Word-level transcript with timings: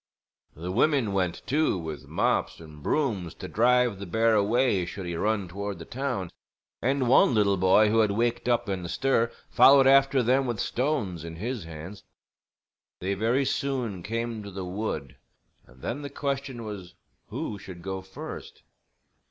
The 0.55 0.71
women 0.71 1.13
went, 1.13 1.43
too, 1.45 1.77
with 1.77 2.07
mops 2.07 2.59
and 2.59 2.81
brooms 2.81 3.35
to 3.35 3.47
drive 3.47 3.99
the 3.99 4.07
bear 4.07 4.33
away 4.33 4.83
should 4.83 5.05
he 5.05 5.15
run 5.15 5.47
toward 5.47 5.77
the 5.77 5.85
town; 5.85 6.31
and 6.81 7.07
one 7.07 7.35
little 7.35 7.55
boy 7.55 7.89
who 7.89 7.99
had 7.99 8.09
waked 8.09 8.49
up 8.49 8.67
in 8.67 8.81
the 8.81 8.89
stir 8.89 9.31
followed 9.51 9.85
after 9.85 10.23
them 10.23 10.47
with 10.47 10.59
stones 10.59 11.23
in 11.23 11.35
his 11.35 11.65
hands. 11.65 12.03
They 12.99 13.13
very 13.13 13.45
soon 13.45 14.01
came 14.01 14.41
to 14.41 14.49
the 14.49 14.65
wood, 14.65 15.17
and 15.67 15.83
then 15.83 16.01
the 16.01 16.09
question 16.09 16.63
was 16.65 16.95
who 17.27 17.59
should 17.59 17.83
go 17.83 18.01
first. 18.01 18.63